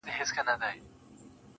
o 0.03 0.03
ټوله 0.07 0.23
شپه 0.29 0.43
خوبونه 0.47 0.53
وي. 0.71 0.79